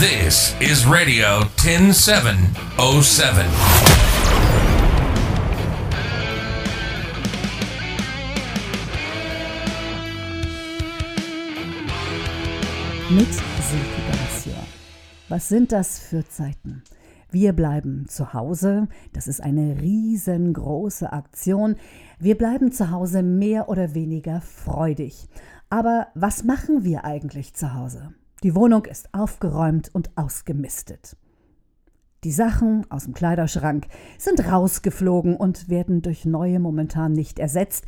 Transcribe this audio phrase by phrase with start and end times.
[0.00, 3.46] This is Radio 10707.
[13.10, 14.66] mit Silke Garcia.
[15.28, 16.82] Was sind das für Zeiten?
[17.30, 18.88] Wir bleiben zu Hause.
[19.12, 21.76] Das ist eine riesengroße Aktion.
[22.18, 25.28] Wir bleiben zu Hause mehr oder weniger freudig.
[25.70, 28.12] Aber was machen wir eigentlich zu Hause?
[28.44, 31.16] Die Wohnung ist aufgeräumt und ausgemistet.
[32.22, 33.88] Die Sachen aus dem Kleiderschrank
[34.18, 37.86] sind rausgeflogen und werden durch neue momentan nicht ersetzt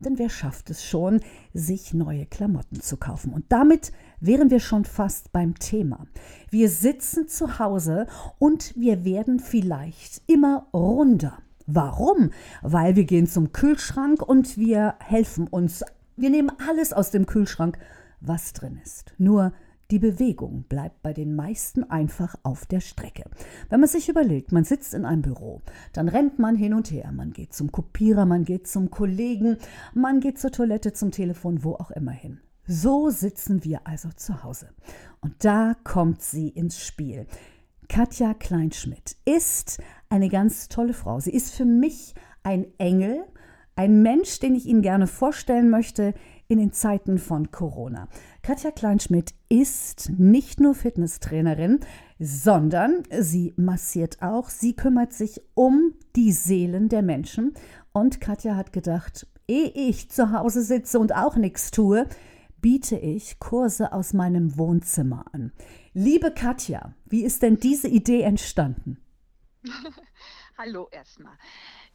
[0.00, 1.20] denn wer schafft es schon,
[1.54, 3.32] sich neue Klamotten zu kaufen?
[3.32, 6.06] Und damit wären wir schon fast beim Thema.
[6.50, 8.06] Wir sitzen zu Hause
[8.38, 11.38] und wir werden vielleicht immer runder.
[11.66, 12.30] Warum?
[12.62, 15.82] Weil wir gehen zum Kühlschrank und wir helfen uns.
[16.16, 17.78] Wir nehmen alles aus dem Kühlschrank,
[18.20, 19.14] was drin ist.
[19.18, 19.52] Nur
[19.90, 23.24] die Bewegung bleibt bei den meisten einfach auf der Strecke.
[23.68, 27.12] Wenn man sich überlegt, man sitzt in einem Büro, dann rennt man hin und her,
[27.12, 29.58] man geht zum Kopierer, man geht zum Kollegen,
[29.94, 32.40] man geht zur Toilette, zum Telefon, wo auch immer hin.
[32.66, 34.70] So sitzen wir also zu Hause.
[35.20, 37.26] Und da kommt sie ins Spiel.
[37.88, 41.20] Katja Kleinschmidt ist eine ganz tolle Frau.
[41.20, 43.24] Sie ist für mich ein Engel,
[43.76, 46.14] ein Mensch, den ich Ihnen gerne vorstellen möchte
[46.48, 48.08] in den Zeiten von Corona.
[48.46, 51.80] Katja Kleinschmidt ist nicht nur Fitnesstrainerin,
[52.20, 57.54] sondern sie massiert auch, sie kümmert sich um die Seelen der Menschen.
[57.92, 62.06] Und Katja hat gedacht, ehe ich zu Hause sitze und auch nichts tue,
[62.60, 65.50] biete ich Kurse aus meinem Wohnzimmer an.
[65.92, 68.98] Liebe Katja, wie ist denn diese Idee entstanden?
[70.56, 71.36] Hallo erstmal.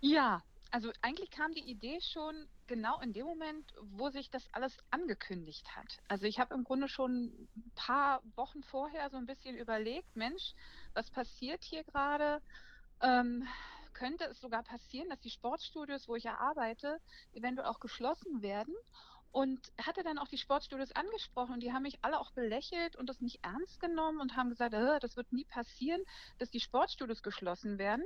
[0.01, 4.77] Ja, also eigentlich kam die Idee schon genau in dem Moment, wo sich das alles
[4.89, 5.97] angekündigt hat.
[6.07, 10.53] Also ich habe im Grunde schon ein paar Wochen vorher so ein bisschen überlegt, Mensch,
[10.93, 12.41] was passiert hier gerade?
[13.01, 13.45] Ähm,
[13.93, 16.99] könnte es sogar passieren, dass die Sportstudios, wo ich ja arbeite,
[17.33, 18.73] eventuell auch geschlossen werden?
[19.31, 23.07] Und hatte dann auch die Sportstudios angesprochen und die haben mich alle auch belächelt und
[23.07, 26.01] das nicht ernst genommen und haben gesagt, äh, das wird nie passieren,
[26.37, 28.03] dass die Sportstudios geschlossen werden.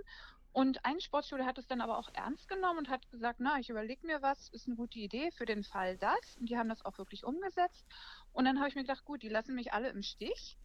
[0.55, 3.69] Und ein Sportstudio hat es dann aber auch ernst genommen und hat gesagt, na, ich
[3.69, 6.37] überlege mir was, ist eine gute Idee für den Fall das.
[6.39, 7.85] Und die haben das auch wirklich umgesetzt.
[8.31, 10.57] Und dann habe ich mir gedacht, gut, die lassen mich alle im Stich.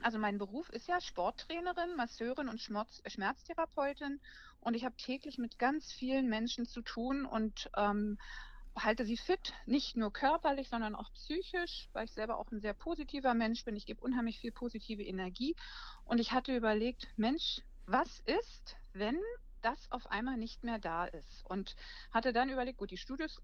[0.00, 4.20] Also mein Beruf ist ja Sporttrainerin, Masseurin und Schmerztherapeutin.
[4.60, 8.16] Und ich habe täglich mit ganz vielen Menschen zu tun und ähm,
[8.76, 12.74] halte sie fit, nicht nur körperlich, sondern auch psychisch, weil ich selber auch ein sehr
[12.74, 13.76] positiver Mensch bin.
[13.76, 15.56] Ich gebe unheimlich viel positive Energie.
[16.04, 19.18] Und ich hatte überlegt, Mensch, was ist, wenn
[19.62, 21.44] das auf einmal nicht mehr da ist?
[21.44, 21.76] Und
[22.10, 23.40] hatte dann überlegt, gut, die Studios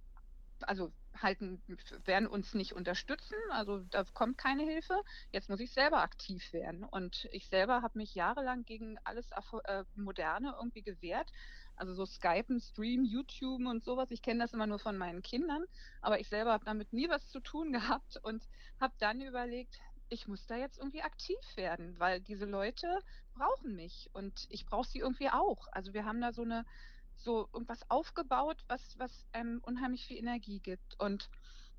[0.62, 1.62] also halten,
[2.04, 5.02] werden uns nicht unterstützen, also da kommt keine Hilfe.
[5.32, 6.84] Jetzt muss ich selber aktiv werden.
[6.84, 9.26] Und ich selber habe mich jahrelang gegen alles
[9.64, 11.30] äh, Moderne irgendwie gewehrt.
[11.76, 14.10] Also so Skypen, Stream, YouTube und sowas.
[14.10, 15.64] Ich kenne das immer nur von meinen Kindern,
[16.00, 18.42] aber ich selber habe damit nie was zu tun gehabt und
[18.80, 19.78] habe dann überlegt,
[20.08, 23.00] ich muss da jetzt irgendwie aktiv werden, weil diese Leute
[23.34, 25.66] brauchen mich und ich brauche sie irgendwie auch.
[25.72, 26.64] Also wir haben da so eine,
[27.16, 30.98] so irgendwas aufgebaut, was, was einem unheimlich viel Energie gibt.
[31.00, 31.28] Und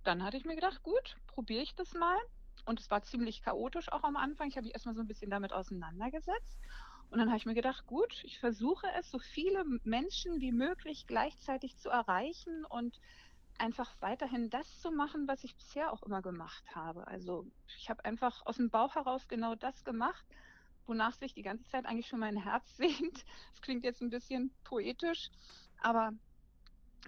[0.03, 2.18] dann hatte ich mir gedacht, gut, probiere ich das mal.
[2.66, 4.50] Und es war ziemlich chaotisch auch am Anfang.
[4.50, 6.59] Ich habe mich erstmal so ein bisschen damit auseinandergesetzt.
[7.09, 11.07] Und dann habe ich mir gedacht, gut, ich versuche es, so viele Menschen wie möglich
[11.07, 13.00] gleichzeitig zu erreichen und
[13.57, 17.07] einfach weiterhin das zu machen, was ich bisher auch immer gemacht habe.
[17.07, 17.46] Also
[17.78, 20.25] ich habe einfach aus dem Bauch heraus genau das gemacht,
[20.85, 23.25] wonach sich die ganze Zeit eigentlich schon mein Herz sehnt.
[23.51, 25.31] Das klingt jetzt ein bisschen poetisch,
[25.79, 26.12] aber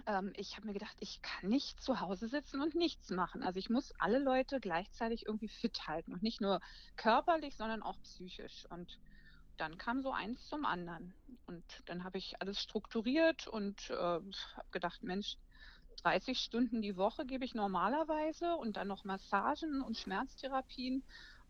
[0.06, 3.42] ähm, ich habe mir gedacht, ich kann nicht zu Hause sitzen und nichts machen.
[3.42, 6.60] Also ich muss alle Leute gleichzeitig irgendwie fit halten und nicht nur
[6.96, 8.66] körperlich, sondern auch psychisch.
[8.70, 8.98] Und
[9.60, 11.14] dann kam so eins zum anderen.
[11.46, 15.36] Und dann habe ich alles strukturiert und äh, habe gedacht, Mensch,
[16.02, 21.04] 30 Stunden die Woche gebe ich normalerweise und dann noch Massagen und Schmerztherapien.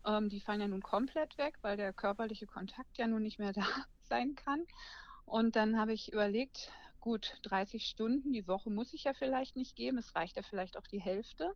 [0.05, 3.53] Ähm, die fallen ja nun komplett weg, weil der körperliche Kontakt ja nun nicht mehr
[3.53, 3.65] da
[4.03, 4.65] sein kann.
[5.25, 9.75] Und dann habe ich überlegt, gut, 30 Stunden die Woche muss ich ja vielleicht nicht
[9.75, 9.97] geben.
[9.97, 11.55] Es reicht ja vielleicht auch die Hälfte.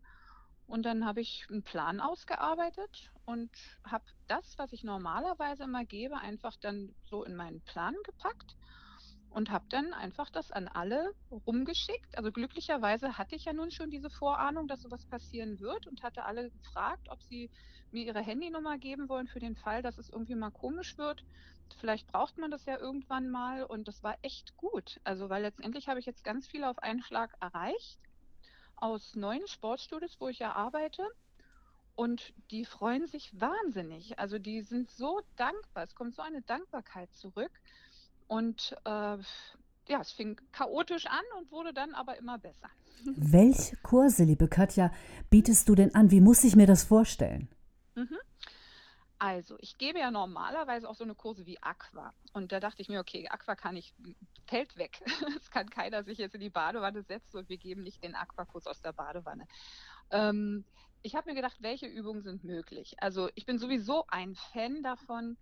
[0.66, 3.50] Und dann habe ich einen Plan ausgearbeitet und
[3.84, 8.56] habe das, was ich normalerweise immer gebe, einfach dann so in meinen Plan gepackt
[9.30, 12.16] und habe dann einfach das an alle rumgeschickt.
[12.16, 16.24] Also glücklicherweise hatte ich ja nun schon diese Vorahnung, dass sowas passieren wird und hatte
[16.24, 17.50] alle gefragt, ob sie
[17.90, 21.22] mir ihre Handynummer geben wollen für den Fall, dass es irgendwie mal komisch wird.
[21.78, 25.00] Vielleicht braucht man das ja irgendwann mal und das war echt gut.
[25.04, 28.00] Also weil letztendlich habe ich jetzt ganz viel auf einen Schlag erreicht
[28.76, 31.02] aus neuen Sportstudios, wo ich ja arbeite
[31.94, 34.18] Und die freuen sich wahnsinnig.
[34.18, 35.84] Also die sind so dankbar.
[35.84, 37.52] Es kommt so eine Dankbarkeit zurück.
[38.28, 39.18] Und äh,
[39.88, 42.68] ja, es fing chaotisch an und wurde dann aber immer besser.
[43.04, 44.92] Welche Kurse, liebe Katja,
[45.30, 46.10] bietest du denn an?
[46.10, 47.48] Wie muss ich mir das vorstellen?
[47.94, 48.18] Mhm.
[49.18, 52.12] Also, ich gebe ja normalerweise auch so eine Kurse wie Aqua.
[52.34, 53.94] Und da dachte ich mir, okay, Aqua kann ich,
[54.46, 55.02] fällt weg.
[55.40, 58.66] Es kann keiner sich jetzt in die Badewanne setzen und wir geben nicht den Aquakurs
[58.66, 59.46] aus der Badewanne.
[60.10, 60.64] Ähm,
[61.02, 62.96] ich habe mir gedacht, welche Übungen sind möglich?
[62.98, 65.38] Also, ich bin sowieso ein Fan davon,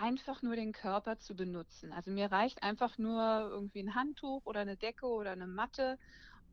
[0.00, 1.92] einfach nur den Körper zu benutzen.
[1.92, 5.98] Also mir reicht einfach nur irgendwie ein Handtuch oder eine Decke oder eine Matte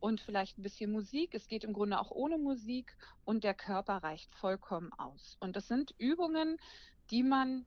[0.00, 1.34] und vielleicht ein bisschen Musik.
[1.34, 5.36] Es geht im Grunde auch ohne Musik und der Körper reicht vollkommen aus.
[5.40, 6.58] Und das sind Übungen,
[7.10, 7.66] die man,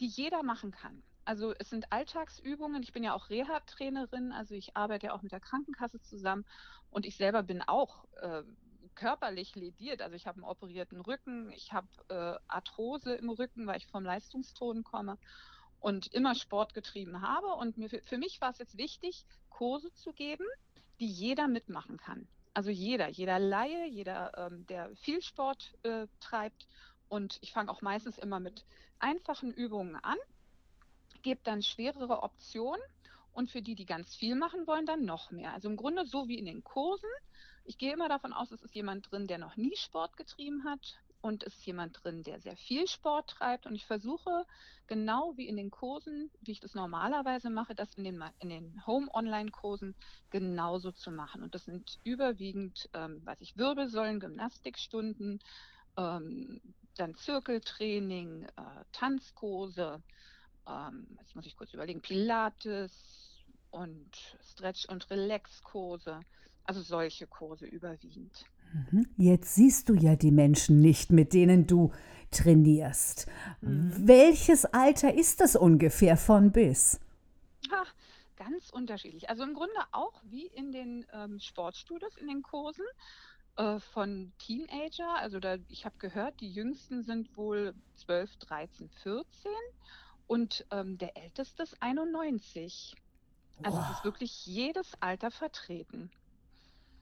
[0.00, 1.02] die jeder machen kann.
[1.24, 2.82] Also es sind Alltagsübungen.
[2.82, 6.44] Ich bin ja auch Reha-Trainerin, also ich arbeite ja auch mit der Krankenkasse zusammen
[6.90, 8.42] und ich selber bin auch äh,
[8.94, 10.02] körperlich lediert.
[10.02, 14.04] Also ich habe einen operierten Rücken, ich habe äh, Arthrose im Rücken, weil ich vom
[14.04, 15.18] Leistungston komme
[15.78, 17.48] und immer Sport getrieben habe.
[17.54, 20.44] Und mir, für mich war es jetzt wichtig, Kurse zu geben,
[21.00, 22.28] die jeder mitmachen kann.
[22.54, 26.66] Also jeder, jeder Laie, jeder, ähm, der viel Sport äh, treibt.
[27.08, 28.64] Und ich fange auch meistens immer mit
[28.98, 30.18] einfachen Übungen an,
[31.22, 32.80] gebe dann schwerere Optionen
[33.32, 35.52] und für die, die ganz viel machen wollen, dann noch mehr.
[35.52, 37.08] Also im Grunde so wie in den Kursen.
[37.64, 40.98] Ich gehe immer davon aus, es ist jemand drin, der noch nie Sport getrieben hat
[41.22, 43.66] und ist jemand drin, der sehr viel Sport treibt.
[43.66, 44.46] Und ich versuche
[44.86, 48.86] genau wie in den Kursen, wie ich das normalerweise mache, das in den, in den
[48.86, 49.94] Home-Online-Kursen
[50.30, 51.42] genauso zu machen.
[51.42, 55.40] Und das sind überwiegend, ähm, weiß ich, Wirbelsäulen, Gymnastikstunden,
[55.96, 56.60] ähm,
[56.96, 60.02] dann Zirkeltraining, äh, Tanzkurse,
[60.66, 64.10] ähm, jetzt muss ich kurz überlegen, Pilates und
[64.42, 66.20] Stretch- und Relax-Kurse.
[66.64, 68.44] Also solche Kurse überwiegend.
[68.72, 69.06] Mhm.
[69.16, 71.90] Jetzt siehst du ja die Menschen nicht, mit denen du
[72.30, 73.26] trainierst.
[73.60, 73.92] Mhm.
[73.96, 77.00] Welches Alter ist das ungefähr von bis?
[77.72, 77.92] Ach,
[78.36, 79.28] ganz unterschiedlich.
[79.28, 82.84] Also im Grunde auch wie in den ähm, Sportstudios, in den Kursen
[83.56, 85.16] äh, von Teenager.
[85.16, 89.50] Also da, ich habe gehört, die jüngsten sind wohl 12, 13, 14
[90.26, 92.94] und ähm, der älteste ist 91.
[93.62, 93.86] Also wow.
[93.90, 96.10] es ist wirklich jedes Alter vertreten.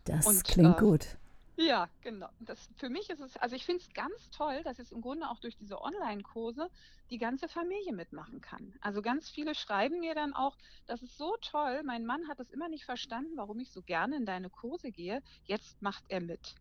[0.05, 1.19] Das und, klingt äh, gut.
[1.61, 2.29] Ja, genau.
[2.39, 5.29] Das, für mich ist es, also ich finde es ganz toll, dass es im Grunde
[5.29, 6.71] auch durch diese Online-Kurse
[7.11, 8.75] die ganze Familie mitmachen kann.
[8.81, 10.57] Also ganz viele schreiben mir dann auch,
[10.87, 14.17] das ist so toll, mein Mann hat es immer nicht verstanden, warum ich so gerne
[14.17, 16.55] in deine Kurse gehe, jetzt macht er mit.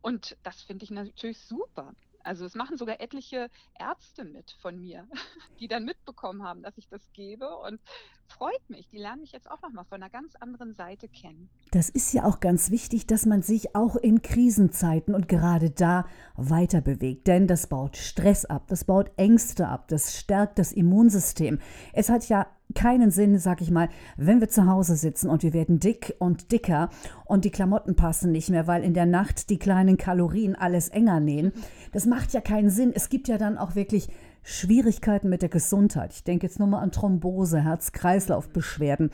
[0.00, 1.92] Und das finde ich natürlich super.
[2.20, 5.06] Also es machen sogar etliche Ärzte mit von mir,
[5.60, 7.80] die dann mitbekommen haben, dass ich das gebe und
[8.30, 8.88] freut mich.
[8.88, 11.48] Die lernen mich jetzt auch nochmal von einer ganz anderen Seite kennen.
[11.72, 16.06] Das ist ja auch ganz wichtig, dass man sich auch in Krisenzeiten und gerade da
[16.36, 21.58] weiter bewegt, denn das baut Stress ab, das baut Ängste ab, das stärkt das Immunsystem.
[21.92, 25.52] Es hat ja keinen Sinn, sag ich mal, wenn wir zu Hause sitzen und wir
[25.52, 26.88] werden dick und dicker
[27.24, 31.20] und die Klamotten passen nicht mehr, weil in der Nacht die kleinen Kalorien alles enger
[31.20, 31.52] nähen.
[31.92, 32.92] Das macht ja keinen Sinn.
[32.94, 34.08] Es gibt ja dann auch wirklich
[34.42, 36.12] Schwierigkeiten mit der Gesundheit.
[36.12, 39.10] Ich denke jetzt nur mal an Thrombose, Herz-Kreislauf-Beschwerden.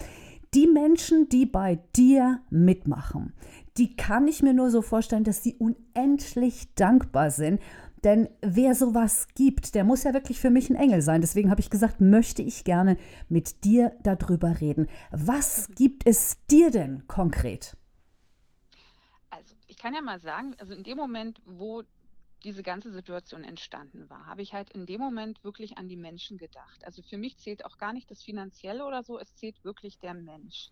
[0.54, 3.32] Die Menschen, die bei dir mitmachen,
[3.76, 7.60] die kann ich mir nur so vorstellen, dass sie unendlich dankbar sind
[8.06, 11.20] denn wer sowas gibt, der muss ja wirklich für mich ein Engel sein.
[11.20, 12.96] Deswegen habe ich gesagt, möchte ich gerne
[13.28, 14.86] mit dir darüber reden.
[15.10, 17.76] Was gibt es dir denn konkret?
[19.30, 21.82] Also ich kann ja mal sagen, also in dem Moment, wo
[22.44, 26.38] diese ganze Situation entstanden war, habe ich halt in dem Moment wirklich an die Menschen
[26.38, 26.84] gedacht.
[26.84, 30.14] Also für mich zählt auch gar nicht das Finanzielle oder so, es zählt wirklich der
[30.14, 30.70] Mensch.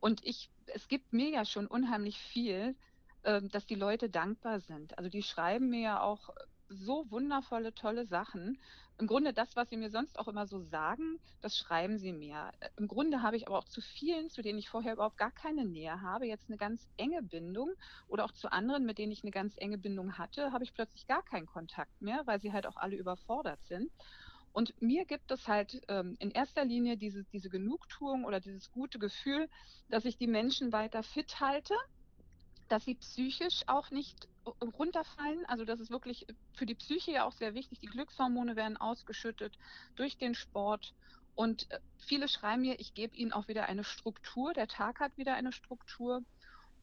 [0.00, 2.76] Und ich, es gibt mir ja schon unheimlich viel,
[3.24, 4.98] ähm, dass die Leute dankbar sind.
[4.98, 6.30] Also die schreiben mir ja auch
[6.68, 8.58] so wundervolle, tolle Sachen.
[8.98, 12.52] Im Grunde das, was sie mir sonst auch immer so sagen, das schreiben sie mir.
[12.60, 15.32] Äh, Im Grunde habe ich aber auch zu vielen, zu denen ich vorher überhaupt gar
[15.32, 17.70] keine Nähe habe, jetzt eine ganz enge Bindung
[18.08, 21.06] oder auch zu anderen, mit denen ich eine ganz enge Bindung hatte, habe ich plötzlich
[21.06, 23.90] gar keinen Kontakt mehr, weil sie halt auch alle überfordert sind.
[24.52, 29.00] Und mir gibt es halt ähm, in erster Linie diese, diese Genugtuung oder dieses gute
[29.00, 29.48] Gefühl,
[29.88, 31.74] dass ich die Menschen weiter fit halte,
[32.68, 34.28] dass sie psychisch auch nicht
[34.78, 35.44] runterfallen.
[35.46, 37.80] Also das ist wirklich für die Psyche ja auch sehr wichtig.
[37.80, 39.58] Die Glückshormone werden ausgeschüttet
[39.96, 40.94] durch den Sport.
[41.34, 44.52] Und äh, viele schreiben mir, ich gebe ihnen auch wieder eine Struktur.
[44.54, 46.22] Der Tag hat wieder eine Struktur.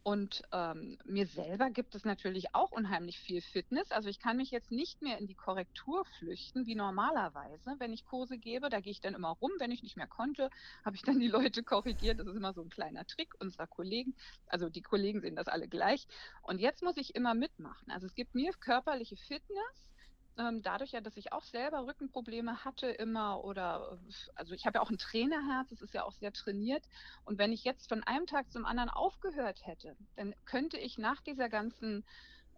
[0.04, 3.92] Und ähm, mir selber gibt es natürlich auch unheimlich viel Fitness.
[3.92, 8.06] Also ich kann mich jetzt nicht mehr in die Korrektur flüchten wie normalerweise, wenn ich
[8.06, 8.70] Kurse gebe.
[8.70, 9.52] Da gehe ich dann immer rum.
[9.60, 10.50] Wenn ich nicht mehr konnte,
[10.84, 12.20] habe ich dann die Leute korrigiert.
[12.20, 14.16] Das ist immer so ein kleiner Trick unserer Kollegen.
[14.48, 16.08] Also die Kollegen sehen das alle gleich.
[16.42, 17.92] Und jetzt muss ich immer mitmachen.
[17.92, 19.91] Also es gibt mir körperliche Fitness
[20.38, 24.00] ähm, dadurch ja, dass ich auch selber Rückenprobleme hatte immer oder
[24.36, 26.84] also ich habe ja auch ein Trainerherz, es ist ja auch sehr trainiert.
[27.26, 31.22] Und wenn ich jetzt von einem Tag zum anderen aufgehört hätte, dann könnte ich nach
[31.22, 32.06] dieser ganzen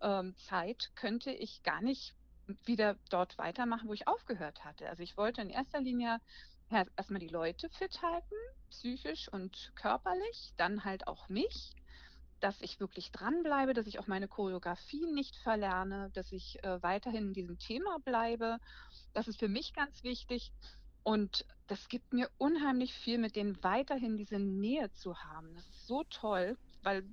[0.02, 2.16] ähm, Zeit, könnte ich gar nicht
[2.66, 4.90] wieder dort weitermachen, wo ich aufgehört hatte.
[4.90, 6.20] Also ich wollte in erster Linie
[6.70, 8.36] erstmal die Leute fit halten,
[8.70, 11.74] psychisch und körperlich, dann halt auch mich
[12.44, 17.28] dass ich wirklich dranbleibe, dass ich auch meine Choreografie nicht verlerne, dass ich äh, weiterhin
[17.28, 18.58] in diesem Thema bleibe.
[19.14, 20.52] Das ist für mich ganz wichtig.
[21.04, 25.54] Und das gibt mir unheimlich viel, mit denen weiterhin diese Nähe zu haben.
[25.56, 27.04] Das ist so toll, weil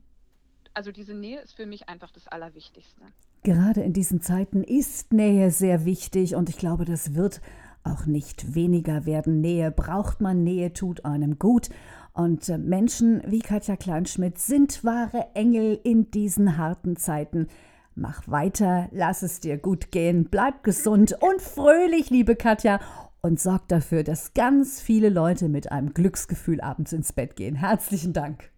[0.74, 3.02] also diese Nähe ist für mich einfach das Allerwichtigste.
[3.44, 7.40] Gerade in diesen Zeiten ist Nähe sehr wichtig und ich glaube, das wird
[7.84, 9.40] auch nicht weniger werden.
[9.40, 11.70] Nähe braucht man, Nähe tut einem gut.
[12.12, 17.48] Und äh, Menschen wie Katja Kleinschmidt sind wahre Engel in diesen harten Zeiten.
[17.94, 22.80] Mach weiter, lass es dir gut gehen, bleib gesund und fröhlich, liebe Katja,
[23.20, 27.56] und sorg dafür, dass ganz viele Leute mit einem Glücksgefühl abends ins Bett gehen.
[27.56, 28.50] Herzlichen Dank.